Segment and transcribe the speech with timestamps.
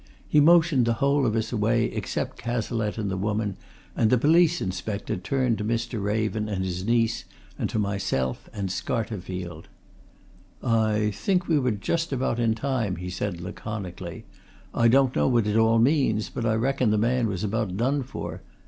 [0.27, 3.55] He motioned the whole of us away except Cazalette and the woman,
[3.95, 6.01] and the police inspector turned to Mr.
[6.01, 7.25] Raven and his niece,
[7.59, 9.65] and to myself and Scarterfield.
[10.63, 14.25] "I think we were just about in time," he said, laconically.
[14.73, 18.01] "I don't know what it all means, but I reckon the man was about done
[18.01, 18.41] for.